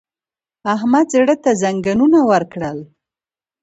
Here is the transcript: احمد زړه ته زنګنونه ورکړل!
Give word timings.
احمد 0.73 1.05
زړه 1.15 1.35
ته 1.43 1.51
زنګنونه 1.63 2.19
ورکړل! 2.31 2.77